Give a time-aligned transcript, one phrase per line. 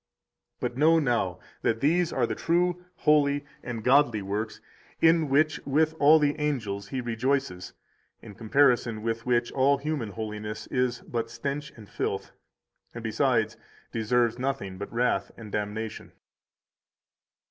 [0.61, 4.59] 198 But know now that these are the true, holy, and godly works,
[4.99, 7.73] in which, with all the angels, He rejoices,
[8.19, 12.31] in comparison with which all human holiness is but stench and filth,
[12.95, 13.57] and, besides,
[13.91, 16.13] deserves nothing but wrath and damnation.